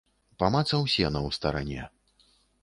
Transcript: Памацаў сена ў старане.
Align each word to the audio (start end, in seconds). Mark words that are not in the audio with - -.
Памацаў 0.43 0.81
сена 0.93 1.19
ў 1.27 1.37
старане. 1.39 1.81